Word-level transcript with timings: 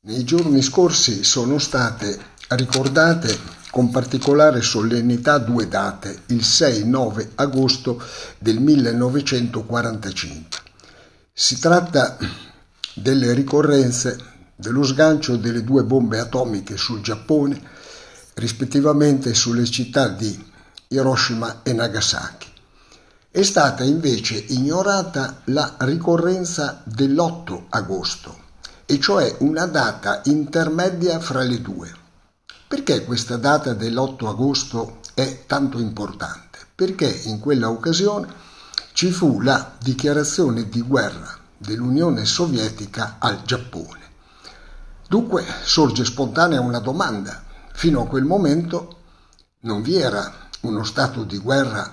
Nei 0.00 0.22
giorni 0.22 0.62
scorsi 0.62 1.24
sono 1.24 1.58
state 1.58 2.16
ricordate 2.50 3.36
con 3.72 3.90
particolare 3.90 4.62
solennità 4.62 5.38
due 5.38 5.66
date, 5.66 6.22
il 6.26 6.38
6-9 6.38 7.30
agosto 7.34 8.00
del 8.38 8.60
1945. 8.60 10.60
Si 11.32 11.58
tratta 11.58 12.16
delle 12.94 13.32
ricorrenze 13.32 14.16
dello 14.54 14.84
sgancio 14.84 15.36
delle 15.36 15.64
due 15.64 15.82
bombe 15.82 16.20
atomiche 16.20 16.76
sul 16.76 17.00
Giappone, 17.00 17.60
rispettivamente 18.34 19.34
sulle 19.34 19.64
città 19.64 20.06
di 20.06 20.46
Hiroshima 20.86 21.62
e 21.64 21.72
Nagasaki. 21.72 22.46
È 23.32 23.42
stata 23.42 23.82
invece 23.82 24.36
ignorata 24.36 25.40
la 25.46 25.74
ricorrenza 25.80 26.82
dell'8 26.84 27.64
agosto, 27.70 28.46
e 28.90 28.98
cioè 28.98 29.36
una 29.40 29.66
data 29.66 30.22
intermedia 30.24 31.20
fra 31.20 31.42
le 31.42 31.60
due. 31.60 31.94
Perché 32.66 33.04
questa 33.04 33.36
data 33.36 33.74
dell'8 33.74 34.26
agosto 34.26 35.00
è 35.12 35.44
tanto 35.44 35.78
importante? 35.78 36.60
Perché 36.74 37.06
in 37.24 37.38
quella 37.38 37.68
occasione 37.68 38.26
ci 38.94 39.10
fu 39.10 39.42
la 39.42 39.74
dichiarazione 39.78 40.70
di 40.70 40.80
guerra 40.80 41.36
dell'Unione 41.58 42.24
Sovietica 42.24 43.16
al 43.18 43.42
Giappone. 43.42 44.00
Dunque 45.06 45.44
sorge 45.64 46.06
spontanea 46.06 46.62
una 46.62 46.78
domanda. 46.78 47.42
Fino 47.74 48.00
a 48.00 48.06
quel 48.06 48.24
momento 48.24 49.00
non 49.60 49.82
vi 49.82 49.96
era 49.96 50.48
uno 50.62 50.82
stato 50.84 51.24
di 51.24 51.36
guerra 51.36 51.92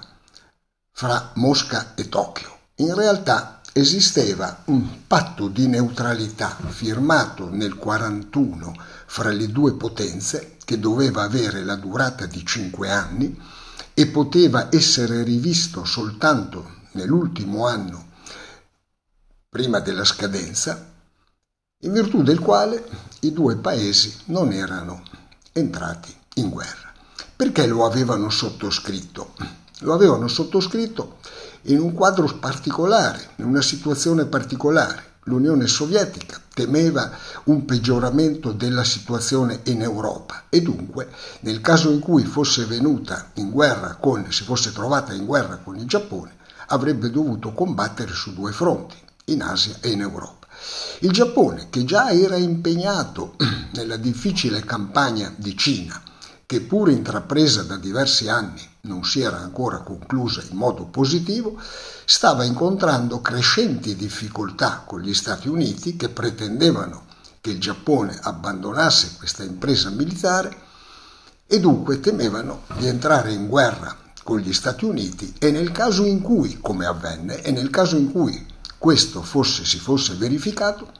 fra 0.93 1.31
Mosca 1.33 1.93
e 1.95 2.07
Tokyo. 2.07 2.57
In 2.75 2.95
realtà 2.95 3.54
esisteva 3.77 4.61
un 4.67 5.05
patto 5.05 5.49
di 5.49 5.67
neutralità 5.67 6.57
firmato 6.69 7.49
nel 7.49 7.75
1941 7.77 8.73
fra 9.05 9.31
le 9.31 9.47
due 9.49 9.73
potenze 9.73 10.55
che 10.63 10.79
doveva 10.79 11.23
avere 11.23 11.61
la 11.61 11.75
durata 11.75 12.25
di 12.25 12.45
cinque 12.45 12.89
anni 12.89 13.37
e 13.93 14.07
poteva 14.07 14.69
essere 14.71 15.23
rivisto 15.23 15.83
soltanto 15.83 16.83
nell'ultimo 16.91 17.67
anno 17.67 18.11
prima 19.49 19.81
della 19.81 20.05
scadenza, 20.05 20.93
in 21.79 21.91
virtù 21.91 22.23
del 22.23 22.39
quale 22.39 22.81
i 23.21 23.33
due 23.33 23.57
paesi 23.57 24.15
non 24.27 24.53
erano 24.53 25.03
entrati 25.51 26.15
in 26.35 26.49
guerra. 26.49 26.93
Perché 27.35 27.67
lo 27.67 27.85
avevano 27.85 28.29
sottoscritto? 28.29 29.33
Lo 29.79 29.93
avevano 29.93 30.27
sottoscritto 30.27 31.17
in 31.63 31.79
un 31.79 31.93
quadro 31.93 32.25
particolare, 32.39 33.31
in 33.37 33.45
una 33.45 33.61
situazione 33.61 34.25
particolare. 34.25 35.13
L'Unione 35.27 35.67
Sovietica 35.67 36.39
temeva 36.53 37.11
un 37.45 37.65
peggioramento 37.65 38.51
della 38.51 38.83
situazione 38.83 39.61
in 39.63 39.81
Europa 39.81 40.43
e 40.49 40.61
dunque 40.61 41.09
nel 41.41 41.61
caso 41.61 41.89
in 41.89 41.99
cui 41.99 42.23
fosse 42.23 42.65
venuta 42.65 43.31
in 43.33 43.49
guerra 43.49 43.95
con, 43.95 44.31
si 44.31 44.43
fosse 44.43 44.71
trovata 44.71 45.13
in 45.13 45.25
guerra 45.25 45.57
con 45.57 45.75
il 45.77 45.87
Giappone, 45.87 46.37
avrebbe 46.67 47.09
dovuto 47.09 47.53
combattere 47.53 48.13
su 48.13 48.33
due 48.33 48.51
fronti, 48.51 48.95
in 49.25 49.41
Asia 49.41 49.77
e 49.81 49.89
in 49.89 50.01
Europa. 50.01 50.45
Il 50.99 51.11
Giappone, 51.11 51.67
che 51.69 51.83
già 51.83 52.11
era 52.11 52.37
impegnato 52.37 53.35
nella 53.73 53.97
difficile 53.97 54.61
campagna 54.61 55.33
di 55.35 55.57
Cina, 55.57 56.01
che 56.45 56.61
pur 56.61 56.89
intrapresa 56.89 57.63
da 57.63 57.77
diversi 57.77 58.29
anni 58.29 58.61
non 58.85 59.03
si 59.03 59.21
era 59.21 59.37
ancora 59.37 59.79
conclusa 59.79 60.43
in 60.49 60.57
modo 60.57 60.85
positivo, 60.85 61.59
stava 62.05 62.43
incontrando 62.43 63.21
crescenti 63.21 63.95
difficoltà 63.95 64.83
con 64.85 65.01
gli 65.01 65.13
Stati 65.13 65.47
Uniti 65.47 65.95
che 65.95 66.09
pretendevano 66.09 67.05
che 67.41 67.51
il 67.51 67.59
Giappone 67.59 68.17
abbandonasse 68.21 69.15
questa 69.17 69.43
impresa 69.43 69.89
militare 69.89 70.63
e 71.47 71.59
dunque 71.59 71.99
temevano 71.99 72.63
di 72.77 72.87
entrare 72.87 73.31
in 73.33 73.47
guerra 73.47 73.95
con 74.23 74.39
gli 74.39 74.53
Stati 74.53 74.85
Uniti 74.85 75.35
e 75.37 75.51
nel 75.51 75.71
caso 75.71 76.03
in 76.03 76.21
cui, 76.21 76.57
come 76.59 76.87
avvenne, 76.87 77.43
e 77.43 77.51
nel 77.51 77.69
caso 77.69 77.95
in 77.95 78.11
cui 78.11 78.45
questo 78.77 79.21
fosse, 79.21 79.63
si 79.65 79.77
fosse 79.77 80.15
verificato, 80.15 80.91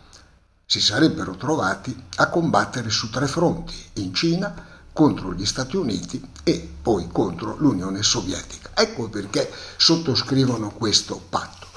si 0.66 0.80
sarebbero 0.80 1.36
trovati 1.36 1.96
a 2.18 2.30
combattere 2.30 2.90
su 2.90 3.09
tre 3.09 3.28
fronti, 3.28 3.74
in 3.94 4.14
Cina, 4.14 4.54
contro 4.96 5.34
gli 5.34 5.46
Stati 5.46 5.76
Uniti 5.76 6.26
e 6.42 6.70
poi 6.82 7.10
contro 7.12 7.58
l'Unione 7.58 8.02
Sovietica. 8.02 8.70
Ecco 8.74 9.10
perché 9.10 9.52
sottoscrivono 9.76 10.72
questo 10.72 11.22
patto. 11.28 11.68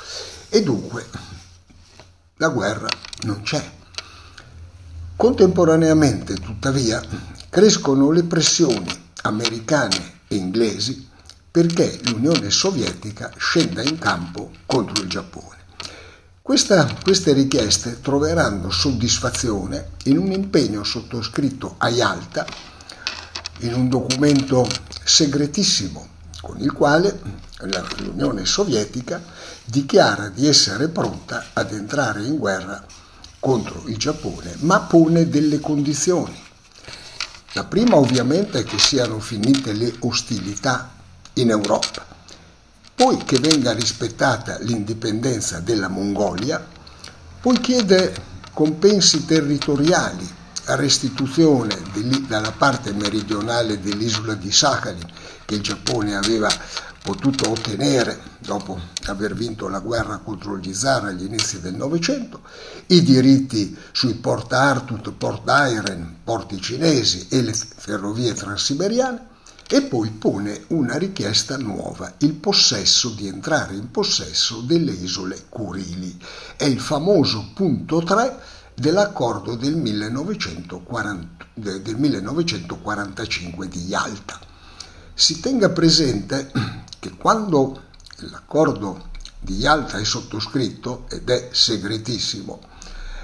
E 0.49 0.62
dunque 0.62 1.05
la 2.37 2.49
guerra 2.51 2.89
non 3.23 3.43
c'è. 3.43 3.73
Contemporaneamente, 5.17 6.34
tuttavia, 6.34 7.03
crescono 7.51 8.12
le 8.12 8.23
pressioni 8.23 8.87
americane 9.23 10.21
e 10.29 10.37
inglesi 10.37 11.09
perché 11.50 11.99
l'Unione 12.05 12.53
Sovietica 12.53 13.33
scenda 13.37 13.83
in 13.83 13.99
campo 13.99 14.53
contro 14.65 15.03
il 15.03 15.09
Giappone. 15.09 15.56
Questa, 16.41 16.99
queste 17.03 17.33
richieste 17.33 18.00
troveranno 18.00 18.71
soddisfazione 18.71 19.91
in 20.05 20.19
un 20.19 20.31
impegno 20.31 20.85
sottoscritto 20.85 21.75
a 21.79 21.89
Yalta 21.89 22.47
in 23.60 23.74
un 23.74 23.88
documento 23.88 24.69
segretissimo 25.04 26.16
con 26.41 26.60
il 26.60 26.72
quale 26.72 27.20
l'Unione 27.98 28.44
Sovietica 28.46 29.20
dichiara 29.64 30.28
di 30.28 30.46
essere 30.46 30.88
pronta 30.88 31.46
ad 31.52 31.72
entrare 31.72 32.22
in 32.24 32.36
guerra 32.36 32.84
contro 33.41 33.82
il 33.86 33.96
Giappone, 33.96 34.56
ma 34.60 34.80
pone 34.80 35.28
delle 35.28 35.60
condizioni. 35.60 36.36
La 37.52 37.64
prima 37.64 37.96
ovviamente 37.96 38.60
è 38.60 38.64
che 38.64 38.78
siano 38.78 39.19
finite 39.19 39.72
le 39.72 39.94
ostilità 40.00 40.90
in 41.34 41.50
Europa, 41.50 42.06
poi 42.94 43.16
che 43.25 43.38
venga 43.38 43.72
rispettata 43.72 44.58
l'indipendenza 44.60 45.60
della 45.60 45.88
Mongolia, 45.88 46.64
poi 47.40 47.58
chiede 47.60 48.14
compensi 48.52 49.25
territoriali 49.25 50.36
restituzione 50.77 51.77
dalla 52.27 52.53
parte 52.53 52.93
meridionale 52.93 53.81
dell'isola 53.81 54.34
di 54.34 54.53
Sakhalin 54.53 55.11
che 55.45 55.55
il 55.55 55.62
Giappone 55.62 56.15
aveva 56.15 56.49
potuto 57.03 57.51
ottenere 57.51 58.21
dopo 58.39 58.79
aver 59.06 59.34
vinto 59.34 59.67
la 59.69 59.79
guerra 59.79 60.19
contro 60.19 60.59
gli 60.59 60.75
zar 60.75 61.06
agli 61.06 61.25
inizi 61.25 61.61
del 61.61 61.75
Novecento, 61.75 62.43
i 62.89 63.03
diritti 63.03 63.75
sui 63.93 64.15
Port 64.15 64.53
Artut, 64.53 65.12
Port 65.12 65.45
Iron, 65.73 66.17
porti 66.23 66.61
cinesi 66.61 67.29
e 67.31 67.41
le 67.41 67.55
ferrovie 67.55 68.35
transiberiane, 68.35 69.27
e 69.71 69.83
poi 69.83 70.11
pone 70.11 70.65
una 70.69 70.97
richiesta 70.97 71.56
nuova, 71.56 72.15
il 72.19 72.35
possesso 72.35 73.11
di 73.11 73.27
entrare 73.27 73.75
in 73.75 73.91
possesso 73.91 74.61
delle 74.61 74.93
isole 74.93 75.45
Curili. 75.49 76.19
È 76.56 76.65
il 76.65 76.81
famoso 76.81 77.50
punto 77.55 78.03
3 78.03 78.37
dell'accordo 78.78 79.56
del, 79.56 79.75
1940, 79.75 81.47
del 81.55 81.97
1945 81.97 83.69
di 83.69 83.87
Yalta. 83.87 84.39
Si 85.12 85.41
tenga 85.41 85.71
presente 85.71 86.53
che 87.00 87.11
quando 87.17 87.87
l'accordo 88.19 89.09
di 89.41 89.56
Yalta 89.56 89.99
è 89.99 90.05
sottoscritto 90.05 91.06
ed 91.11 91.28
è 91.28 91.49
segretissimo, 91.50 92.61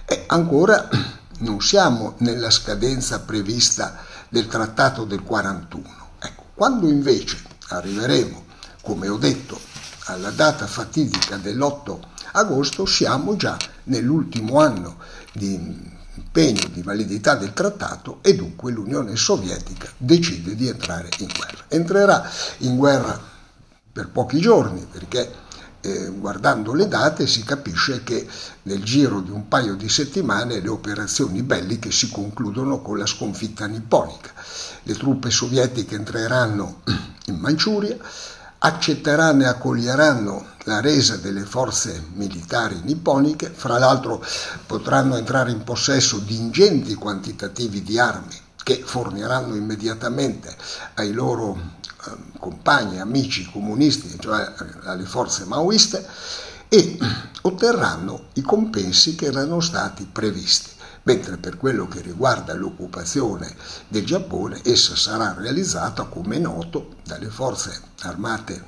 e 0.04 0.24
ancora 0.26 0.88
non 1.38 1.60
siamo 1.60 2.14
nella 2.18 2.50
scadenza 2.50 3.20
prevista 3.20 3.98
del 4.28 4.48
trattato 4.48 5.04
del 5.04 5.22
41. 5.22 5.88
Ecco, 6.18 6.44
quando 6.54 6.88
invece 6.88 7.40
arriveremo, 7.68 8.44
come 8.82 9.08
ho 9.08 9.18
detto, 9.18 9.60
alla 10.06 10.30
data 10.30 10.66
fatidica 10.66 11.36
dell'8 11.36 11.98
agosto, 12.32 12.84
siamo 12.84 13.36
già 13.36 13.56
nell'ultimo 13.84 14.60
anno 14.60 14.96
di 15.34 15.54
impegno 16.16 16.68
di 16.72 16.82
validità 16.82 17.34
del 17.34 17.52
trattato 17.52 18.18
e 18.22 18.34
dunque 18.34 18.70
l'Unione 18.72 19.16
Sovietica 19.16 19.90
decide 19.96 20.54
di 20.54 20.68
entrare 20.68 21.08
in 21.18 21.28
guerra. 21.36 21.64
Entrerà 21.68 22.30
in 22.58 22.76
guerra 22.76 23.20
per 23.92 24.08
pochi 24.10 24.40
giorni 24.40 24.86
perché 24.90 25.42
eh, 25.80 26.08
guardando 26.10 26.72
le 26.72 26.88
date 26.88 27.26
si 27.26 27.44
capisce 27.44 28.02
che 28.02 28.26
nel 28.62 28.82
giro 28.82 29.20
di 29.20 29.30
un 29.30 29.48
paio 29.48 29.74
di 29.74 29.88
settimane 29.88 30.60
le 30.60 30.68
operazioni 30.68 31.42
belliche 31.42 31.90
si 31.90 32.10
concludono 32.10 32.80
con 32.80 32.96
la 32.96 33.06
sconfitta 33.06 33.66
nipponica. 33.66 34.32
Le 34.84 34.94
truppe 34.94 35.30
sovietiche 35.30 35.94
entreranno 35.94 36.80
in 37.26 37.36
Manciuria, 37.36 37.98
accetteranno 38.64 39.42
e 39.42 39.46
accoglieranno 39.46 40.52
la 40.64 40.80
resa 40.80 41.16
delle 41.16 41.44
forze 41.44 42.02
militari 42.14 42.80
nipponiche, 42.82 43.52
fra 43.54 43.78
l'altro 43.78 44.24
potranno 44.66 45.16
entrare 45.16 45.50
in 45.50 45.62
possesso 45.64 46.18
di 46.18 46.36
ingenti 46.36 46.94
quantitativi 46.94 47.82
di 47.82 47.98
armi 47.98 48.34
che 48.62 48.82
forniranno 48.82 49.54
immediatamente 49.54 50.56
ai 50.94 51.12
loro 51.12 51.58
eh, 51.58 52.10
compagni, 52.38 52.98
amici 52.98 53.50
comunisti, 53.50 54.16
cioè 54.18 54.50
alle 54.84 55.04
forze 55.04 55.44
maoiste, 55.44 56.06
e 56.66 56.98
otterranno 57.42 58.28
i 58.34 58.40
compensi 58.40 59.14
che 59.14 59.26
erano 59.26 59.60
stati 59.60 60.08
previsti. 60.10 60.70
Mentre 61.04 61.36
per 61.36 61.56
quello 61.56 61.86
che 61.88 62.00
riguarda 62.00 62.54
l'occupazione 62.54 63.54
del 63.88 64.04
Giappone 64.04 64.60
essa 64.64 64.96
sarà 64.96 65.34
realizzata, 65.36 66.04
come 66.04 66.38
noto, 66.38 66.96
dalle 67.04 67.28
forze 67.28 67.80
armate 68.00 68.62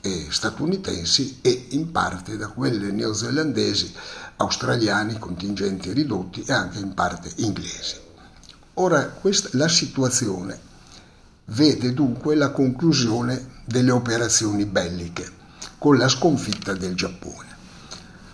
eh, 0.00 0.26
statunitensi 0.30 1.38
e 1.42 1.66
in 1.70 1.90
parte 1.92 2.36
da 2.36 2.48
quelle 2.48 2.90
neozelandesi, 2.90 3.92
australiani, 4.36 5.18
contingenti 5.18 5.92
ridotti 5.92 6.42
e 6.42 6.52
anche 6.52 6.78
in 6.78 6.94
parte 6.94 7.30
inglesi. 7.36 7.96
Ora 8.74 9.04
questa, 9.08 9.48
la 9.52 9.68
situazione 9.68 10.58
vede 11.46 11.92
dunque 11.92 12.34
la 12.34 12.50
conclusione 12.50 13.58
delle 13.64 13.90
operazioni 13.90 14.64
belliche 14.64 15.38
con 15.76 15.96
la 15.98 16.08
sconfitta 16.08 16.72
del 16.72 16.94
Giappone. 16.94 17.49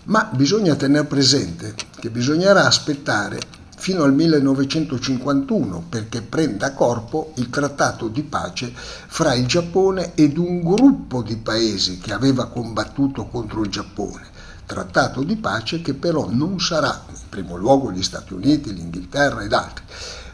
Ma 0.07 0.29
bisogna 0.33 0.75
tenere 0.75 1.05
presente 1.05 1.75
che 1.99 2.09
bisognerà 2.09 2.65
aspettare 2.65 3.39
fino 3.75 4.03
al 4.03 4.13
1951 4.13 5.83
perché 5.89 6.21
prenda 6.21 6.71
corpo 6.71 7.33
il 7.35 7.49
trattato 7.49 8.07
di 8.07 8.23
pace 8.23 8.71
fra 8.73 9.33
il 9.33 9.45
Giappone 9.45 10.13
ed 10.15 10.37
un 10.37 10.61
gruppo 10.61 11.21
di 11.21 11.35
paesi 11.35 11.97
che 11.97 12.13
aveva 12.13 12.47
combattuto 12.47 13.27
contro 13.27 13.63
il 13.63 13.69
Giappone. 13.69 14.25
Trattato 14.65 15.23
di 15.23 15.35
pace 15.35 15.81
che 15.81 15.93
però 15.93 16.29
non 16.29 16.57
sarà, 16.61 17.03
in 17.09 17.27
primo 17.27 17.57
luogo 17.57 17.91
gli 17.91 18.03
Stati 18.03 18.31
Uniti, 18.31 18.73
l'Inghilterra 18.73 19.43
ed 19.43 19.51
altri, 19.51 19.83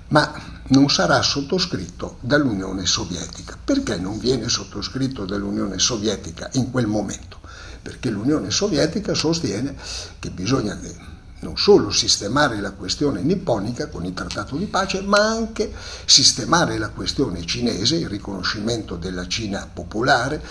ma 0.10 0.32
non 0.68 0.88
sarà 0.88 1.20
sottoscritto 1.24 2.18
dall'Unione 2.20 2.86
Sovietica. 2.86 3.58
Perché 3.64 3.98
non 3.98 4.20
viene 4.20 4.50
sottoscritto 4.50 5.26
dall'Unione 5.26 5.80
Sovietica 5.80 6.48
in 6.54 6.70
quel 6.70 6.86
momento? 6.86 7.42
Perché 7.84 8.10
l'Unione 8.10 8.50
Sovietica 8.50 9.14
sostiene 9.14 9.76
che 10.18 10.32
bisogna 10.32 10.80
non 11.44 11.58
solo 11.58 11.92
sistemare 11.92 12.60
la 12.60 12.72
questione 12.72 13.22
nipponica 13.22 13.88
con 13.88 14.06
il 14.06 14.14
trattato 14.14 14.56
di 14.56 14.66
pace, 14.66 15.02
ma 15.02 15.20
anche 15.20 15.72
sistemare 16.06 16.78
la 16.80 16.90
questione 16.90 17.46
cinese, 17.46 17.98
il 17.98 18.08
riconoscimento 18.08 18.96
della 18.96 19.28
Cina 19.28 19.70
popolare, 19.72 20.42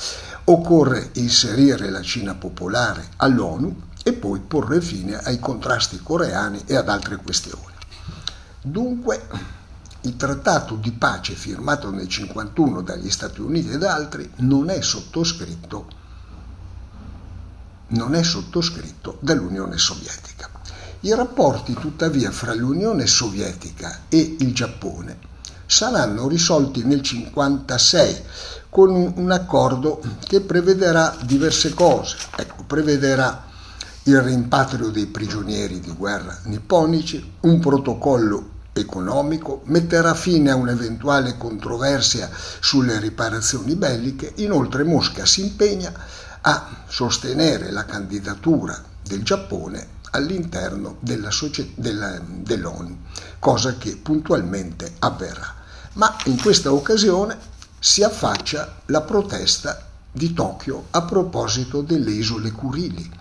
occorre 0.45 1.11
inserire 1.15 1.91
la 1.91 2.03
Cina 2.03 2.35
popolare 2.35 3.09
all'ONU 3.17 3.81
e 4.05 4.13
poi 4.13 4.41
porre 4.41 4.81
fine 4.81 5.19
ai 5.19 5.41
contrasti 5.41 6.01
coreani 6.03 6.63
e 6.67 6.77
ad 6.77 6.89
altre 6.89 7.17
questioni. 7.17 7.73
Dunque, 8.61 9.27
il 10.03 10.17
trattato 10.17 10.75
di 10.75 10.93
pace 10.93 11.35
firmato 11.35 11.91
nel 11.91 12.07
1951 12.09 12.83
dagli 12.83 13.11
Stati 13.11 13.41
Uniti 13.41 13.71
ed 13.71 13.83
altri 13.85 14.31
non 14.39 14.69
è 14.69 14.83
sottoscritto, 14.83 16.01
non 17.93 18.15
è 18.15 18.23
sottoscritto 18.23 19.19
dall'Unione 19.21 19.79
Sovietica. 19.79 20.51
I 21.01 21.15
rapporti 21.15 21.75
tuttavia 21.75 22.31
fra 22.31 22.55
l'Unione 22.55 23.07
Sovietica 23.07 24.03
e 24.09 24.37
il 24.39 24.55
Giappone 24.55 25.19
saranno 25.67 26.29
risolti 26.29 26.81
nel 26.81 27.01
1956 27.01 28.23
con 28.69 29.13
un 29.17 29.31
accordo 29.31 30.01
che 30.27 30.41
prevederà 30.41 31.17
diverse 31.25 31.75
cose. 31.75 32.17
Ecco, 32.37 32.65
prevederà 32.67 33.51
il 34.05 34.21
rimpatrio 34.21 34.89
dei 34.89 35.07
prigionieri 35.07 35.81
di 35.81 35.93
guerra 35.93 36.39
nipponici, 36.45 37.35
un 37.41 37.59
protocollo 37.61 38.51
economico, 38.73 39.63
metterà 39.67 40.15
fine 40.15 40.51
a 40.51 40.57
un'eventuale 40.57 41.37
controversia 41.37 42.31
sulle 42.61 42.99
riparazioni 42.99 43.75
belliche, 43.77 44.33
inoltre 44.37 44.83
Mosca 44.83 45.27
si 45.27 45.43
impegna 45.43 45.93
a 46.43 46.85
sostenere 46.87 47.71
la 47.71 47.85
candidatura 47.85 48.81
del 49.03 49.23
Giappone 49.23 50.01
all'interno 50.11 50.97
della 51.01 51.31
della, 51.75 52.21
dell'ONU, 52.25 52.99
cosa 53.39 53.77
che 53.77 53.97
puntualmente 53.97 54.95
avverrà. 54.99 55.55
Ma 55.95 56.17
in 56.27 56.41
questa 56.41 56.73
occasione 56.73 57.37
si 57.79 58.03
affaccia 58.03 58.81
la 58.87 59.01
protesta 59.01 59.87
di 60.13 60.33
Tokyo 60.33 60.87
a 60.91 61.03
proposito 61.03 61.81
delle 61.81 62.11
isole 62.11 62.53
Kurili 62.53 63.21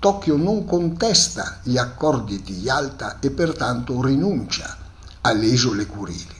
Tokyo 0.00 0.38
non 0.38 0.64
contesta 0.64 1.60
gli 1.62 1.76
accordi 1.76 2.40
di 2.42 2.60
Yalta 2.60 3.18
e 3.20 3.30
pertanto 3.30 4.02
rinuncia 4.02 4.74
alle 5.20 5.44
isole 5.44 5.84
Kurili. 5.84 6.36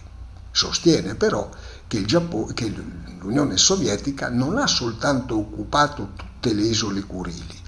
Sostiene 0.51 1.15
però 1.15 1.47
che, 1.91 2.05
Giappone, 2.05 2.55
che 2.55 2.73
l'Unione 3.19 3.57
Sovietica 3.57 4.29
non 4.29 4.59
ha 4.59 4.69
soltanto 4.69 5.37
occupato 5.37 6.11
tutte 6.15 6.55
le 6.55 6.63
isole 6.63 7.01
Kurili, 7.01 7.59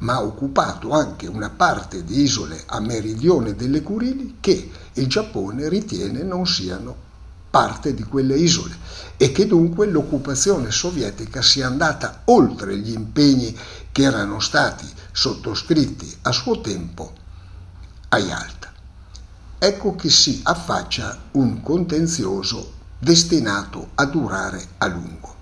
ma 0.00 0.16
ha 0.16 0.22
occupato 0.22 0.90
anche 0.90 1.26
una 1.26 1.48
parte 1.48 2.04
di 2.04 2.20
isole 2.20 2.62
a 2.66 2.78
meridione 2.78 3.54
delle 3.54 3.80
Kurili 3.80 4.36
che 4.38 4.70
il 4.92 5.06
Giappone 5.06 5.70
ritiene 5.70 6.22
non 6.22 6.46
siano 6.46 6.94
parte 7.48 7.94
di 7.94 8.02
quelle 8.02 8.36
isole 8.36 8.76
e 9.16 9.32
che 9.32 9.46
dunque 9.46 9.86
l'occupazione 9.86 10.70
sovietica 10.70 11.40
sia 11.40 11.66
andata 11.66 12.20
oltre 12.26 12.76
gli 12.76 12.92
impegni 12.92 13.56
che 13.90 14.02
erano 14.02 14.40
stati 14.40 14.86
sottoscritti 15.10 16.18
a 16.20 16.32
suo 16.32 16.60
tempo 16.60 17.14
a 18.10 18.18
Yalta. 18.18 18.70
Ecco 19.58 19.96
che 19.96 20.10
si 20.10 20.40
affaccia 20.42 21.18
un 21.32 21.62
contenzioso 21.62 22.76
destinato 23.00 23.90
a 23.94 24.04
durare 24.04 24.62
a 24.78 24.86
lungo. 24.86 25.34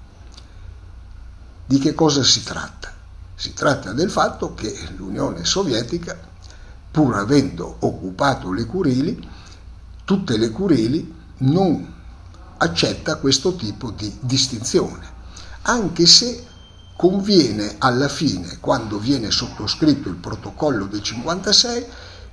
Di 1.66 1.78
che 1.78 1.92
cosa 1.92 2.22
si 2.22 2.42
tratta? 2.44 2.94
Si 3.34 3.52
tratta 3.52 3.92
del 3.92 4.10
fatto 4.10 4.54
che 4.54 4.74
l'Unione 4.96 5.44
Sovietica, 5.44 6.16
pur 6.90 7.16
avendo 7.16 7.76
occupato 7.80 8.52
le 8.52 8.64
Curili, 8.64 9.28
tutte 10.04 10.38
le 10.38 10.50
Curili 10.50 11.14
non 11.38 11.94
accetta 12.58 13.16
questo 13.16 13.54
tipo 13.56 13.90
di 13.90 14.16
distinzione, 14.20 15.06
anche 15.62 16.06
se 16.06 16.46
conviene 16.96 17.74
alla 17.78 18.08
fine, 18.08 18.58
quando 18.60 18.98
viene 18.98 19.30
sottoscritto 19.30 20.08
il 20.08 20.16
protocollo 20.16 20.86
del 20.86 21.02
56, 21.02 21.86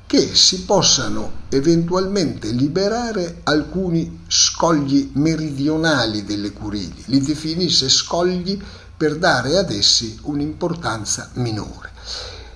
che 0.08 0.36
si 0.36 0.64
possano 0.64 1.44
eventualmente 1.50 2.50
liberare 2.50 3.42
alcuni 3.44 4.24
scogli 4.28 5.12
meridionali 5.14 6.24
delle 6.24 6.52
Curili, 6.52 7.04
li 7.06 7.22
definisse 7.22 7.90
scogli 7.90 8.62
per 8.96 9.18
dare 9.18 9.58
ad 9.58 9.72
essi 9.72 10.18
un'importanza 10.24 11.32
minore. 11.34 11.92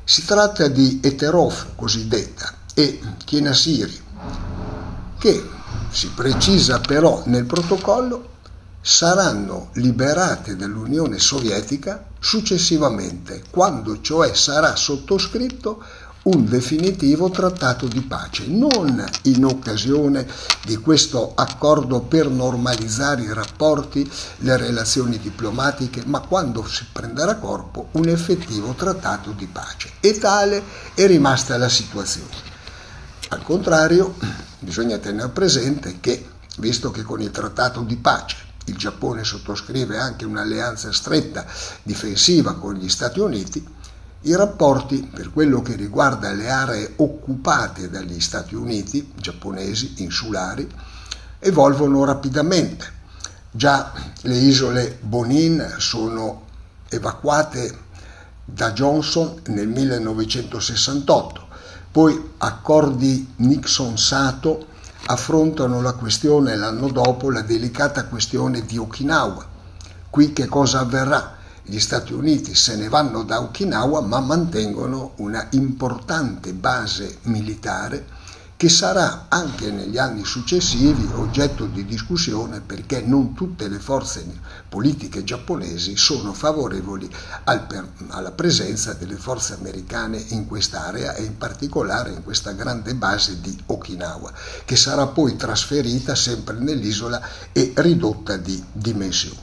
Si 0.04 0.26
tratta 0.26 0.68
di 0.68 1.00
Eterof, 1.02 1.76
cosiddetta, 1.76 2.54
e 2.74 3.00
Chenasiri, 3.26 4.02
che 5.18 5.50
si 5.92 6.10
precisa 6.16 6.80
però 6.80 7.24
nel 7.26 7.46
protocollo 7.46 8.38
saranno 8.82 9.70
liberate 9.74 10.56
dall'Unione 10.56 11.20
Sovietica 11.20 12.06
successivamente, 12.20 13.44
quando 13.50 14.02
cioè 14.02 14.34
sarà 14.34 14.76
sottoscritto 14.76 15.84
un 16.24 16.46
definitivo 16.46 17.30
trattato 17.30 17.88
di 17.88 18.02
pace, 18.02 18.46
non 18.48 19.04
in 19.24 19.46
occasione 19.46 20.28
di 20.66 20.76
questo 20.78 21.34
accordo 21.36 22.02
per 22.02 22.30
normalizzare 22.30 23.24
i 23.24 23.34
rapporti, 23.34 24.10
le 24.40 24.58
relazioni 24.58 25.18
diplomatiche, 25.18 26.04
ma 26.06 26.20
quando 26.20 26.68
si 26.68 26.86
prenderà 26.92 27.36
corpo 27.36 27.88
un 27.94 28.10
effettivo 28.10 28.74
trattato 28.74 29.32
di 29.32 29.48
pace. 29.48 29.92
E 30.00 30.18
tale 30.18 30.62
è 30.94 31.08
rimasta 31.08 31.58
la 31.58 31.70
situazione. 31.70 32.48
Al 33.30 33.42
contrario, 33.44 34.16
bisogna 34.60 34.98
tenere 34.98 35.30
presente 35.30 36.00
che, 36.00 36.28
visto 36.58 36.92
che 36.92 37.04
con 37.04 37.22
il 37.22 37.32
trattato 37.32 37.82
di 37.82 37.96
pace 37.96 38.48
il 38.66 38.78
Giappone 38.78 39.24
sottoscrive 39.24 39.98
anche 39.98 40.26
un'alleanza 40.26 40.92
stretta 40.92 41.46
difensiva 41.82 42.56
con 42.56 42.76
gli 42.76 42.88
Stati 42.88 43.20
Uniti, 43.20 43.66
i 44.22 44.36
rapporti 44.36 45.10
per 45.14 45.32
quello 45.32 45.62
che 45.62 45.76
riguarda 45.76 46.32
le 46.34 46.50
aree 46.50 46.94
occupate 46.98 47.90
dagli 47.90 48.20
Stati 48.20 48.54
Uniti, 48.54 49.14
giapponesi, 49.16 49.94
insulari, 49.98 50.70
evolvono 51.40 52.04
rapidamente. 52.04 52.98
Già 53.50 53.94
le 54.22 54.36
isole 54.36 54.98
Bonin 55.02 55.76
sono 55.78 56.48
evacuate 56.90 57.88
da 58.44 58.74
Johnson 58.74 59.42
nel 59.48 59.68
1968, 59.68 61.48
poi 61.92 62.32
accordi 62.40 63.34
Nixon-Sato 63.38 64.68
affrontano 65.06 65.82
la 65.82 65.94
questione 65.94 66.56
l'anno 66.56 66.90
dopo, 66.90 67.32
la 67.32 67.42
delicata 67.42 68.06
questione 68.06 68.66
di 68.66 68.78
Okinawa. 68.78 69.48
Qui 70.10 70.34
che 70.34 70.48
cosa 70.48 70.80
avverrà? 70.80 71.38
Gli 71.70 71.80
Stati 71.80 72.14
Uniti 72.14 72.56
se 72.56 72.76
ne 72.76 72.90
vanno 72.90 73.22
da 73.22 73.42
Okinawa 73.42 74.02
ma 74.02 74.20
mantengono 74.20 75.12
una 75.18 75.50
importante 75.52 76.52
base 76.52 77.20
militare 77.26 78.08
che 78.58 78.70
sarà 78.70 79.28
anche 79.30 79.70
negli 79.70 80.00
anni 80.00 80.26
successivi 80.26 81.08
oggetto 81.14 81.68
di 81.68 81.86
discussione 81.86 82.62
perché 82.62 83.02
non 83.02 83.36
tutte 83.36 83.68
le 83.68 83.78
forze 83.78 84.26
politiche 84.68 85.24
giapponesi 85.24 85.96
sono 85.96 86.34
favorevoli 86.34 87.08
al 87.44 87.68
per, 87.68 87.88
alla 88.08 88.32
presenza 88.32 88.94
delle 88.94 89.18
forze 89.18 89.54
americane 89.54 90.18
in 90.30 90.48
quest'area 90.48 91.14
e 91.14 91.24
in 91.24 91.38
particolare 91.38 92.14
in 92.14 92.24
questa 92.24 92.54
grande 92.54 92.96
base 92.96 93.40
di 93.42 93.56
Okinawa, 93.68 94.34
che 94.66 94.76
sarà 94.76 95.06
poi 95.06 95.36
trasferita 95.36 96.16
sempre 96.16 96.58
nell'isola 96.58 97.22
e 97.52 97.74
ridotta 97.76 98.38
di 98.38 98.62
dimensioni. 98.72 99.38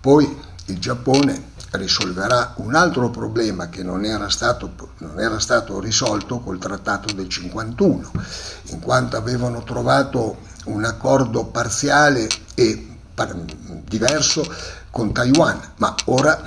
Poi 0.00 0.46
il 0.64 0.78
Giappone 0.78 1.56
risolverà 1.72 2.54
un 2.56 2.74
altro 2.74 3.10
problema 3.10 3.68
che 3.68 3.82
non 3.82 4.04
era, 4.04 4.28
stato, 4.28 4.94
non 4.98 5.20
era 5.20 5.38
stato 5.38 5.78
risolto 5.80 6.40
col 6.40 6.58
trattato 6.58 7.12
del 7.12 7.28
51, 7.28 8.10
in 8.66 8.80
quanto 8.80 9.16
avevano 9.16 9.62
trovato 9.62 10.38
un 10.64 10.84
accordo 10.84 11.46
parziale 11.46 12.26
e 12.54 12.84
diverso 13.84 14.46
con 14.90 15.12
Taiwan, 15.12 15.60
ma 15.76 15.94
ora 16.06 16.40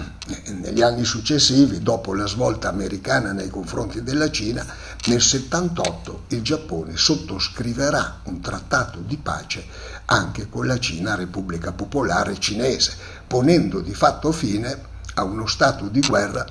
negli 0.47 0.81
anni 0.81 1.03
successivi, 1.03 1.81
dopo 1.81 2.13
la 2.13 2.25
svolta 2.25 2.69
americana 2.69 3.33
nei 3.33 3.49
confronti 3.49 4.03
della 4.03 4.31
Cina, 4.31 4.65
nel 5.07 5.21
78 5.21 6.23
il 6.29 6.41
Giappone 6.41 6.95
sottoscriverà 6.95 8.21
un 8.23 8.39
trattato 8.39 8.99
di 8.99 9.17
pace 9.17 9.65
anche 10.05 10.47
con 10.49 10.65
la 10.65 10.79
Cina 10.79 11.15
Repubblica 11.15 11.73
Popolare 11.73 12.39
Cinese, 12.39 12.95
ponendo 13.27 13.79
di 13.81 13.93
fatto 13.93 14.31
fine 14.31 14.89
a 15.15 15.23
uno 15.23 15.47
stato 15.47 15.87
di 15.87 16.01
guerra 16.01 16.45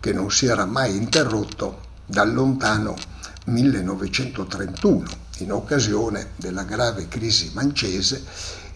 che 0.00 0.12
non 0.12 0.30
si 0.30 0.46
era 0.46 0.66
mai 0.66 0.96
interrotto 0.96 1.80
dal 2.06 2.32
lontano 2.32 2.94
1931, 3.46 5.08
in 5.38 5.52
occasione 5.52 6.30
della 6.36 6.64
grave 6.64 7.08
crisi 7.08 7.50
mancese 7.54 8.24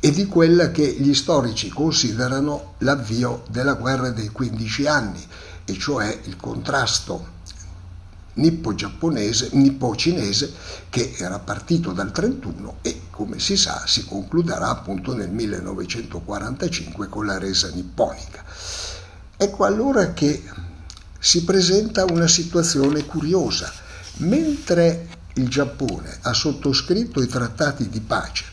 e 0.01 0.11
di 0.11 0.27
quella 0.27 0.71
che 0.71 0.97
gli 0.99 1.15
storici 1.15 1.69
considerano 1.69 2.75
l'avvio 2.79 3.45
della 3.51 3.75
guerra 3.75 4.11
dei 4.11 4.29
15 4.29 4.87
anni, 4.87 5.27
e 5.65 5.79
cioè 5.79 6.21
il 6.25 6.37
contrasto 6.37 7.37
nippo-giapponese, 8.35 9.51
nippo-cinese 9.53 10.53
che 10.89 11.15
era 11.19 11.39
partito 11.39 11.93
dal 11.93 12.13
31 12.13 12.77
e 12.83 13.03
come 13.11 13.39
si 13.39 13.57
sa 13.57 13.83
si 13.85 14.07
concluderà 14.07 14.69
appunto 14.69 15.15
nel 15.15 15.31
1945 15.31 17.09
con 17.09 17.27
la 17.27 17.39
resa 17.39 17.69
nipponica. 17.71 18.45
Ecco 19.41 19.65
allora 19.65 20.15
che 20.15 20.43
si 21.21 21.45
presenta 21.45 22.05
una 22.05 22.27
situazione 22.27 23.05
curiosa. 23.05 23.73
Mentre 24.17 25.07
il 25.35 25.49
Giappone 25.49 26.19
ha 26.23 26.33
sottoscritto 26.33 27.23
i 27.23 27.29
trattati 27.29 27.89
di 27.89 28.01
pace 28.01 28.47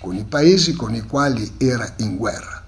con 0.00 0.16
i 0.16 0.24
paesi 0.24 0.72
con 0.72 0.94
i 0.94 1.02
quali 1.02 1.56
era 1.58 1.92
in 1.98 2.16
guerra, 2.16 2.64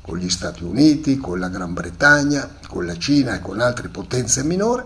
con 0.00 0.18
gli 0.18 0.30
Stati 0.30 0.62
Uniti, 0.62 1.16
con 1.16 1.40
la 1.40 1.48
Gran 1.48 1.72
Bretagna, 1.72 2.48
con 2.68 2.86
la 2.86 2.96
Cina 2.96 3.34
e 3.34 3.40
con 3.40 3.58
altre 3.58 3.88
potenze 3.88 4.44
minori, 4.44 4.84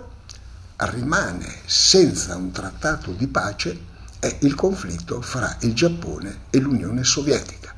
rimane 0.76 1.57
senza 1.66 2.37
un 2.37 2.50
trattato 2.52 3.11
di 3.11 3.26
pace 3.26 3.78
il 4.40 4.54
conflitto 4.54 5.21
fra 5.21 5.54
il 5.61 5.75
Giappone 5.75 6.45
e 6.49 6.59
l'Unione 6.59 7.04
Sovietica 7.04 7.74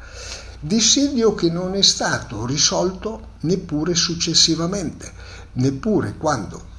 dissidio 0.61 1.35
che 1.35 1.51
non 1.51 1.75
è 1.75 1.83
stato 1.83 2.47
risolto 2.47 3.35
neppure 3.41 3.95
successivamente, 3.95 5.13
neppure 5.55 6.17
quando 6.17 6.75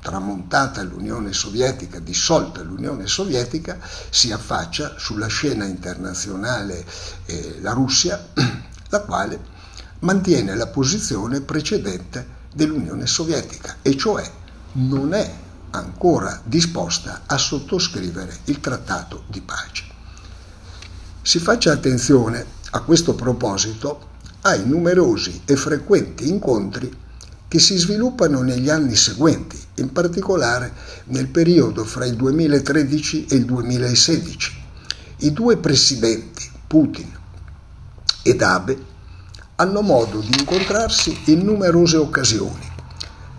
tramontata 0.00 0.82
l'Unione 0.82 1.32
Sovietica, 1.32 1.98
dissolta 1.98 2.62
l'Unione 2.62 3.06
Sovietica, 3.06 3.78
si 4.10 4.30
affaccia 4.30 4.94
sulla 4.98 5.26
scena 5.26 5.64
internazionale 5.64 6.84
eh, 7.24 7.58
la 7.60 7.72
Russia, 7.72 8.28
la 8.90 9.00
quale 9.00 9.40
mantiene 10.00 10.54
la 10.54 10.68
posizione 10.68 11.40
precedente 11.40 12.34
dell'Unione 12.54 13.06
Sovietica, 13.06 13.78
e 13.82 13.96
cioè 13.96 14.30
non 14.72 15.12
è 15.12 15.34
ancora 15.70 16.40
disposta 16.44 17.22
a 17.26 17.36
sottoscrivere 17.36 18.38
il 18.44 18.60
trattato 18.60 19.24
di 19.26 19.40
pace. 19.40 19.84
Si 21.20 21.40
faccia 21.40 21.72
attenzione 21.72 22.54
a 22.70 22.80
questo 22.80 23.14
proposito 23.14 24.14
ai 24.42 24.66
numerosi 24.66 25.42
e 25.44 25.56
frequenti 25.56 26.28
incontri 26.28 27.04
che 27.48 27.58
si 27.58 27.76
sviluppano 27.76 28.42
negli 28.42 28.68
anni 28.68 28.96
seguenti, 28.96 29.58
in 29.76 29.92
particolare 29.92 30.72
nel 31.06 31.28
periodo 31.28 31.84
fra 31.84 32.04
il 32.04 32.16
2013 32.16 33.26
e 33.26 33.36
il 33.36 33.44
2016. 33.44 34.64
I 35.18 35.32
due 35.32 35.56
presidenti, 35.56 36.50
Putin 36.66 37.10
ed 38.22 38.42
Abe, 38.42 38.94
hanno 39.56 39.80
modo 39.80 40.20
di 40.20 40.36
incontrarsi 40.38 41.16
in 41.26 41.44
numerose 41.44 41.96
occasioni. 41.96 42.74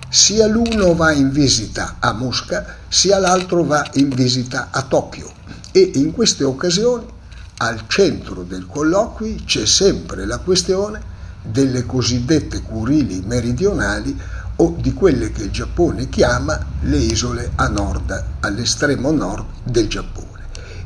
Sia 0.10 0.48
l'uno 0.48 0.96
va 0.96 1.12
in 1.12 1.30
visita 1.32 1.98
a 2.00 2.14
Mosca, 2.14 2.78
sia 2.88 3.20
l'altro 3.20 3.64
va 3.64 3.88
in 3.96 4.10
visita 4.10 4.70
a 4.72 4.82
Tokyo 4.84 5.32
e 5.72 5.92
in 5.96 6.14
queste 6.14 6.46
occasioni 6.46 7.16
al 7.58 7.88
centro 7.88 8.44
del 8.44 8.68
colloqui 8.68 9.44
c'è 9.46 9.66
sempre 9.66 10.26
la 10.26 10.40
questione 10.40 11.16
delle 11.42 11.86
cosiddette 11.86 12.62
curili 12.62 13.22
meridionali 13.22 14.20
o 14.58 14.76
di 14.80 14.94
quelle 14.94 15.32
che 15.32 15.44
il 15.44 15.52
Giappone 15.52 16.10
chiama 16.10 16.60
le 16.82 16.98
isole 16.98 17.52
a 17.56 17.68
nord, 17.68 18.24
all'estremo 18.42 19.12
nord 19.12 19.46
del 19.64 19.88
Giappone. 19.88 20.46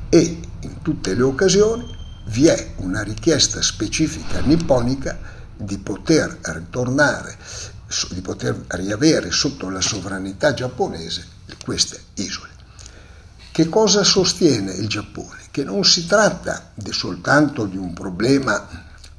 E 0.10 0.40
in 0.60 0.82
tutte 0.82 1.16
le 1.16 1.22
occasioni 1.24 1.86
vi 2.28 2.48
è 2.48 2.74
una 2.78 3.02
richiesta 3.02 3.62
specifica 3.62 4.40
nipponica 4.42 5.18
di 5.56 5.78
poter 5.78 6.38
ritornare, 6.42 7.38
di 8.10 8.22
poter 8.22 8.64
riavere 8.68 9.32
sotto 9.32 9.70
la 9.70 9.82
sovranità 9.82 10.54
giapponese 10.54 11.40
queste 11.64 12.00
isole. 12.16 12.50
Che 13.52 13.70
cosa 13.70 14.04
sostiene 14.04 14.74
il 14.74 14.88
Giappone? 14.88 15.41
Che 15.52 15.64
non 15.64 15.84
si 15.84 16.06
tratta 16.08 16.72
soltanto 16.90 17.66
di 17.66 17.78
un 17.78 17.94
problema 17.94 18.68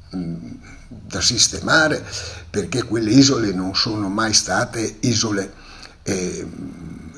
mh, 0.09 0.51
da 0.87 1.21
sistemare 1.21 2.03
perché 2.49 2.83
quelle 2.83 3.11
isole 3.11 3.51
non 3.51 3.75
sono 3.75 4.09
mai 4.09 4.33
state 4.33 4.97
isole 5.01 5.53
eh, 6.03 6.47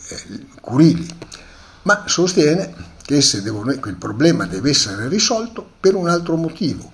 eh, 0.07 0.45
curili, 0.61 1.07
ma 1.83 2.03
sostiene 2.07 2.73
che, 3.03 3.23
devono, 3.41 3.71
il 3.71 3.95
problema 3.97 4.45
deve 4.45 4.71
essere 4.71 5.07
risolto 5.07 5.67
per 5.79 5.95
un 5.95 6.07
altro 6.07 6.35
motivo, 6.35 6.91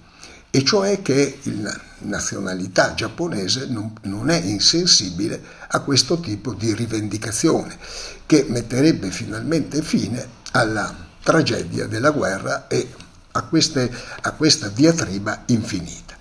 e 0.49 0.63
cioè 0.63 1.01
che 1.01 1.39
la 1.43 1.79
nazionalità 1.99 2.93
giapponese 2.93 3.67
non, 3.67 3.93
non, 4.03 4.29
è 4.29 4.37
insensibile 4.37 5.41
a 5.69 5.79
questo 5.79 6.19
tipo 6.19 6.53
di 6.53 6.73
rivendicazione, 6.73 7.77
che 8.25 8.45
metterebbe 8.49 9.11
finalmente 9.11 9.81
fine 9.81 10.39
alla 10.51 11.09
tragedia 11.23 11.87
della 11.87 12.11
guerra 12.11 12.67
e 12.67 12.89
a, 13.31 13.43
queste, 13.43 13.91
a 14.21 14.31
questa 14.31 14.67
diatriba 14.69 15.43
infinita. 15.47 16.15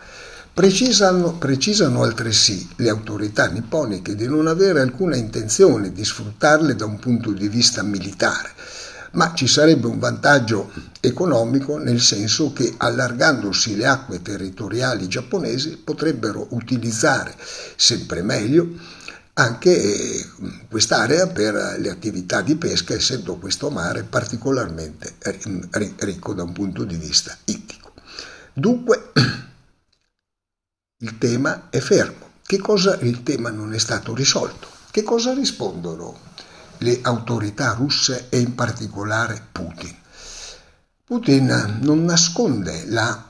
Precisano, 0.53 1.39
precisano 1.39 2.03
altresì 2.03 2.69
le 2.77 2.91
autorità 2.91 3.47
nipponiche 3.47 4.15
di 4.15 4.27
non 4.27 4.47
avere 4.47 4.81
alcuna 4.81 5.17
intenzione 5.17 5.93
di 5.93 6.05
sfruttarle 6.05 6.75
da 6.75 6.85
un 6.85 6.99
punto 6.99 7.31
di 7.33 7.49
vista 7.49 7.83
militare, 7.83 8.51
ma 9.13 9.33
ci 9.35 9.47
sarebbe 9.47 9.87
un 9.87 9.99
vantaggio 9.99 10.71
economico 11.01 11.79
nel 11.79 12.01
senso 12.01 12.53
che 12.53 12.75
allargandosi 12.77 13.77
le 13.77 13.87
acque 13.87 14.23
territoriali 14.23 15.09
giapponesi 15.09 15.81
potrebbero 15.83 16.49
utilizzare 16.51 17.35
sempre 17.77 18.23
meglio 18.23 18.69
anche 19.35 20.29
quest'area 20.69 21.29
per 21.29 21.77
le 21.79 21.91
attività 21.91 22.41
di 22.43 22.57
pesca, 22.57 22.95
essendo 22.95 23.37
questo 23.37 23.71
mare 23.71 24.03
particolarmente 24.03 25.17
ricco 25.99 26.35
da 26.35 26.43
un 26.43 26.53
punto 26.53 26.85
di 26.85 26.97
vista 26.97 27.37
ittico. 27.45 27.93
Dunque 28.53 29.13
il 30.99 31.19
tema 31.19 31.69
è 31.71 31.81
fermo. 31.81 32.29
Che 32.45 32.59
cosa 32.59 32.99
il 33.01 33.23
tema 33.23 33.51
non 33.51 33.73
è 33.73 33.79
stato 33.79 34.15
risolto? 34.15 34.69
Che 34.91 35.03
cosa 35.03 35.33
rispondono 35.33 36.19
le 36.79 36.99
autorità 37.03 37.73
russe 37.73 38.27
e 38.29 38.39
in 38.39 38.55
particolare 38.55 39.47
Putin. 39.53 39.97
Putin 41.05 41.79
non 41.83 42.05
nasconde 42.05 42.85
la 42.87 43.27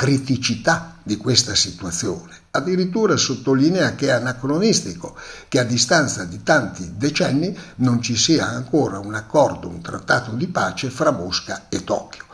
criticità 0.00 0.96
di 1.02 1.18
questa 1.18 1.54
situazione, 1.54 2.34
addirittura 2.52 3.18
sottolinea 3.18 3.94
che 3.94 4.06
è 4.06 4.12
anacronistico 4.12 5.14
che 5.46 5.58
a 5.58 5.62
distanza 5.62 6.24
di 6.24 6.42
tanti 6.42 6.94
decenni 6.96 7.54
non 7.76 8.00
ci 8.00 8.16
sia 8.16 8.48
ancora 8.48 8.98
un 8.98 9.14
accordo, 9.14 9.68
un 9.68 9.82
trattato 9.82 10.30
di 10.32 10.46
pace 10.46 10.88
fra 10.88 11.10
Mosca 11.10 11.66
e 11.68 11.84
Tokyo. 11.84 12.24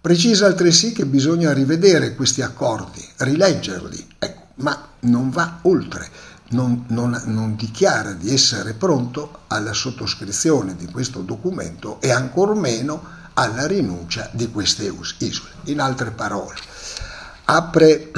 Precisa 0.00 0.46
altresì 0.46 0.90
che 0.90 1.06
bisogna 1.06 1.52
rivedere 1.52 2.16
questi 2.16 2.42
accordi, 2.42 3.06
rileggerli, 3.18 4.08
ecco, 4.18 4.46
ma 4.56 4.88
non 5.02 5.30
va 5.30 5.60
oltre 5.62 6.10
non, 6.48 6.86
non, 6.88 7.22
non, 7.26 7.54
dichiara 7.54 8.14
di 8.14 8.34
essere 8.34 8.72
pronto 8.72 9.42
alla 9.46 9.72
sottoscrizione 9.72 10.74
di 10.74 10.86
questo 10.86 11.20
documento 11.20 12.00
e 12.00 12.10
ancor 12.10 12.56
meno 12.56 13.18
alla 13.34 13.68
rinuncia 13.68 14.28
di 14.32 14.50
queste 14.50 14.92
isole. 15.18 15.50
In 15.66 15.80
altre 15.80 16.10
parole, 16.10 16.56
apre 17.50 18.12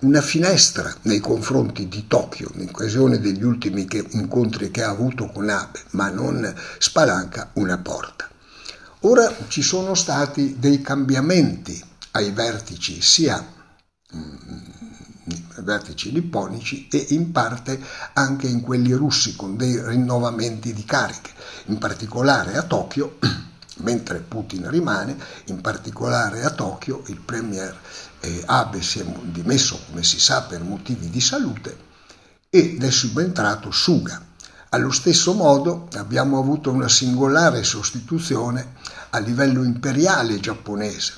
una 0.00 0.20
finestra 0.20 0.94
nei 1.02 1.18
confronti 1.18 1.88
di 1.88 2.06
Tokyo 2.06 2.50
in 2.56 2.68
occasione 2.68 3.18
degli 3.18 3.42
ultimi 3.42 3.86
che, 3.86 4.04
incontri 4.10 4.70
che 4.70 4.82
ha 4.82 4.90
avuto 4.90 5.28
con 5.28 5.48
Abe, 5.48 5.82
ma 5.92 6.10
non 6.10 6.54
spalanca 6.78 7.50
una 7.54 7.78
porta. 7.78 8.28
Ora 9.00 9.34
ci 9.48 9.62
sono 9.62 9.94
stati 9.94 10.56
dei 10.58 10.82
cambiamenti 10.82 11.82
ai 12.12 12.30
vertici, 12.32 13.00
sia 13.00 13.42
mm, 14.14 14.36
vertici 15.62 16.12
nipponici 16.12 16.86
e 16.88 17.06
in 17.10 17.32
parte 17.32 17.80
anche 18.12 18.46
in 18.46 18.60
quelli 18.60 18.92
russi 18.92 19.36
con 19.36 19.56
dei 19.56 19.80
rinnovamenti 19.82 20.74
di 20.74 20.84
cariche, 20.84 21.30
in 21.66 21.78
particolare 21.78 22.56
a 22.56 22.62
Tokyo 22.62 23.16
mentre 23.78 24.18
Putin 24.20 24.68
rimane, 24.70 25.16
in 25.46 25.60
particolare 25.60 26.42
a 26.42 26.50
Tokyo, 26.50 27.02
il 27.06 27.20
premier 27.20 27.76
eh, 28.20 28.42
Abe 28.46 28.82
si 28.82 29.00
è 29.00 29.04
dimesso, 29.22 29.80
come 29.88 30.02
si 30.02 30.18
sa, 30.18 30.42
per 30.42 30.62
motivi 30.62 31.10
di 31.10 31.20
salute 31.20 31.86
ed 32.50 32.82
è 32.82 32.90
subentrato 32.90 33.70
Suga. 33.70 34.24
Allo 34.70 34.90
stesso 34.90 35.32
modo 35.32 35.88
abbiamo 35.94 36.38
avuto 36.38 36.70
una 36.70 36.88
singolare 36.88 37.62
sostituzione 37.62 38.74
a 39.10 39.18
livello 39.18 39.62
imperiale 39.62 40.40
giapponese, 40.40 41.14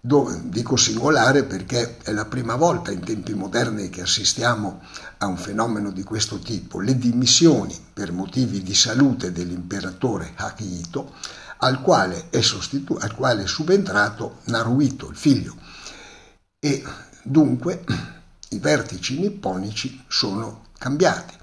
dove, 0.00 0.38
dico 0.44 0.76
singolare 0.76 1.44
perché 1.44 1.96
è 2.02 2.12
la 2.12 2.26
prima 2.26 2.56
volta 2.56 2.90
in 2.90 3.00
tempi 3.00 3.32
moderni 3.32 3.88
che 3.88 4.02
assistiamo 4.02 4.82
a 5.18 5.26
un 5.26 5.38
fenomeno 5.38 5.90
di 5.90 6.02
questo 6.02 6.38
tipo, 6.38 6.80
le 6.80 6.98
dimissioni 6.98 7.78
per 7.92 8.12
motivi 8.12 8.62
di 8.62 8.74
salute 8.74 9.32
dell'imperatore 9.32 10.32
Akihito 10.36 11.12
al 11.58 11.80
quale 11.80 12.28
è, 12.30 12.40
sostitu- 12.40 13.02
al 13.02 13.14
quale 13.14 13.44
è 13.44 13.46
subentrato 13.46 14.40
Naruhito, 14.44 15.08
il 15.08 15.16
figlio. 15.16 15.56
E 16.58 16.82
dunque 17.22 17.84
i 18.50 18.58
vertici 18.58 19.18
nipponici 19.18 20.04
sono 20.08 20.66
cambiati. 20.78 21.34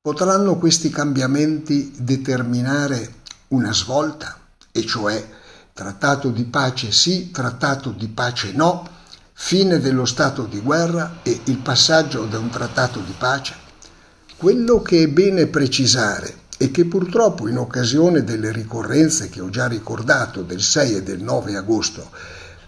Potranno 0.00 0.56
questi 0.56 0.88
cambiamenti 0.90 1.92
determinare 1.98 3.16
una 3.48 3.72
svolta, 3.72 4.38
e 4.72 4.86
cioè 4.86 5.28
trattato 5.72 6.30
di 6.30 6.44
pace 6.44 6.92
sì, 6.92 7.30
trattato 7.30 7.90
di 7.90 8.08
pace 8.08 8.52
no, 8.52 8.88
fine 9.32 9.78
dello 9.78 10.04
stato 10.04 10.44
di 10.44 10.60
guerra 10.60 11.18
e 11.22 11.40
il 11.44 11.58
passaggio 11.58 12.26
da 12.26 12.38
un 12.38 12.50
trattato 12.50 13.00
di 13.00 13.14
pace? 13.16 13.54
Quello 14.36 14.80
che 14.80 15.02
è 15.02 15.08
bene 15.08 15.46
precisare 15.46 16.39
e 16.62 16.70
che 16.70 16.84
purtroppo 16.84 17.48
in 17.48 17.56
occasione 17.56 18.22
delle 18.22 18.52
ricorrenze 18.52 19.30
che 19.30 19.40
ho 19.40 19.48
già 19.48 19.66
ricordato 19.66 20.42
del 20.42 20.60
6 20.60 20.96
e 20.96 21.02
del 21.02 21.22
9 21.22 21.56
agosto 21.56 22.10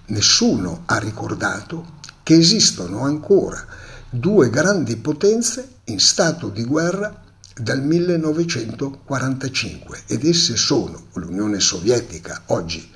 nessuno 0.06 0.84
ha 0.86 0.96
ricordato 0.96 1.98
che 2.22 2.34
esistono 2.34 3.04
ancora 3.04 3.62
due 4.08 4.48
grandi 4.48 4.96
potenze 4.96 5.80
in 5.84 6.00
stato 6.00 6.48
di 6.48 6.64
guerra 6.64 7.22
dal 7.54 7.82
1945 7.82 10.04
ed 10.06 10.24
esse 10.24 10.56
sono 10.56 11.08
l'Unione 11.12 11.60
Sovietica, 11.60 12.44
oggi 12.46 12.90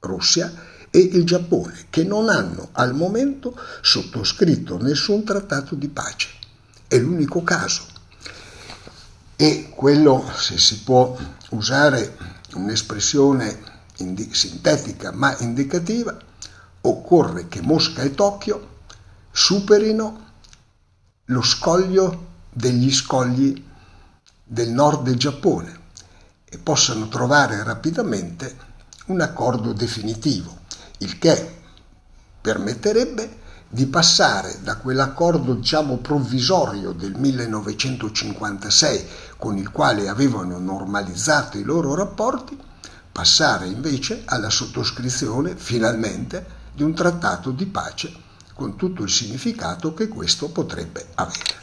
Russia, 0.00 0.52
e 0.90 0.98
il 0.98 1.24
Giappone, 1.24 1.86
che 1.88 2.04
non 2.04 2.28
hanno 2.28 2.68
al 2.72 2.94
momento 2.94 3.58
sottoscritto 3.80 4.76
nessun 4.76 5.24
trattato 5.24 5.74
di 5.74 5.88
pace. 5.88 6.28
È 6.86 6.98
l'unico 6.98 7.42
caso 7.42 7.91
e 9.42 9.70
quello, 9.74 10.24
se 10.36 10.56
si 10.56 10.84
può 10.84 11.18
usare 11.48 12.16
un'espressione 12.54 13.58
indi- 13.96 14.32
sintetica 14.32 15.10
ma 15.10 15.36
indicativa, 15.40 16.16
occorre 16.82 17.48
che 17.48 17.60
Mosca 17.60 18.02
e 18.02 18.14
Tokyo 18.14 18.68
superino 19.32 20.30
lo 21.24 21.42
scoglio 21.42 22.26
degli 22.50 22.92
scogli 22.92 23.60
del 24.44 24.70
nord 24.70 25.02
del 25.02 25.16
Giappone 25.16 25.80
e 26.44 26.58
possano 26.58 27.08
trovare 27.08 27.64
rapidamente 27.64 28.56
un 29.06 29.22
accordo 29.22 29.72
definitivo, 29.72 30.56
il 30.98 31.18
che 31.18 31.62
permetterebbe 32.40 33.40
di 33.74 33.86
passare 33.86 34.58
da 34.62 34.76
quell'accordo 34.76 35.54
diciamo 35.54 35.96
provvisorio 35.96 36.92
del 36.92 37.14
1956 37.14 39.08
con 39.42 39.58
il 39.58 39.72
quale 39.72 40.06
avevano 40.06 40.60
normalizzato 40.60 41.58
i 41.58 41.64
loro 41.64 41.96
rapporti, 41.96 42.56
passare 43.10 43.66
invece 43.66 44.22
alla 44.24 44.50
sottoscrizione 44.50 45.56
finalmente 45.56 46.46
di 46.72 46.84
un 46.84 46.94
trattato 46.94 47.50
di 47.50 47.66
pace 47.66 48.14
con 48.54 48.76
tutto 48.76 49.02
il 49.02 49.10
significato 49.10 49.94
che 49.94 50.06
questo 50.06 50.48
potrebbe 50.50 51.08
avere. 51.16 51.61